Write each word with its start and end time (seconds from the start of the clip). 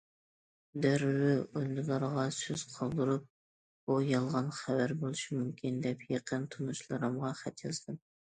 دەررۇ 0.83 1.33
ئۈندىدارغا 1.59 2.23
سۆز 2.37 2.63
قالدۇرۇپ 2.77 3.27
بۇ 3.91 3.97
يالغان 4.05 4.49
خەۋەر 4.61 4.95
بولۇشى 5.03 5.37
مۇمكىن 5.43 5.77
دەپ 5.85 6.03
يېقىن 6.15 6.49
تونۇشلىرىمغا 6.57 7.31
خەت 7.43 7.63
يازدىم. 7.67 8.01